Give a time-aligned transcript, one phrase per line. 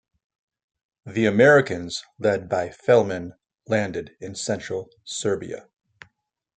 [1.05, 3.33] The Americans, led by Felman,
[3.67, 5.67] landed in central Serbia.